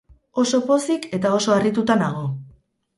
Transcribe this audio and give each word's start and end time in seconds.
Oso 0.43 0.59
pozik 0.71 1.07
eta 1.19 1.35
oso 1.41 1.57
harrituta 1.59 2.03
nago. 2.05 2.29